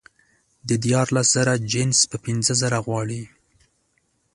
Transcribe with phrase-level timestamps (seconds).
[0.67, 3.23] د دیارلس زره جنس په پینځه زره غواړي